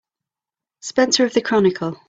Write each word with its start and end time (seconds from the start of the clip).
Spencer 0.79 1.25
of 1.25 1.33
the 1.35 1.41
Chronicle. 1.43 1.99